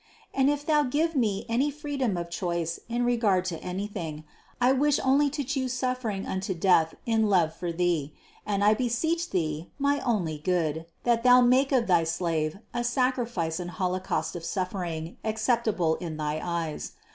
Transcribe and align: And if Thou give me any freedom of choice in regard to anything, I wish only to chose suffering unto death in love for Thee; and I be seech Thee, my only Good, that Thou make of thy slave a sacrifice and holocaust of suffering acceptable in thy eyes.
And 0.33 0.49
if 0.49 0.65
Thou 0.65 0.81
give 0.81 1.15
me 1.15 1.45
any 1.47 1.69
freedom 1.69 2.17
of 2.17 2.31
choice 2.31 2.79
in 2.89 3.05
regard 3.05 3.45
to 3.45 3.61
anything, 3.63 4.23
I 4.59 4.71
wish 4.71 4.99
only 5.03 5.29
to 5.29 5.43
chose 5.43 5.73
suffering 5.73 6.25
unto 6.25 6.55
death 6.55 6.95
in 7.05 7.29
love 7.29 7.53
for 7.53 7.71
Thee; 7.71 8.11
and 8.43 8.63
I 8.63 8.73
be 8.73 8.89
seech 8.89 9.29
Thee, 9.29 9.69
my 9.77 9.99
only 9.99 10.39
Good, 10.39 10.87
that 11.03 11.21
Thou 11.21 11.41
make 11.41 11.71
of 11.71 11.85
thy 11.85 12.03
slave 12.03 12.57
a 12.73 12.83
sacrifice 12.83 13.59
and 13.59 13.69
holocaust 13.69 14.35
of 14.35 14.43
suffering 14.43 15.17
acceptable 15.23 15.97
in 15.97 16.17
thy 16.17 16.41
eyes. 16.43 16.93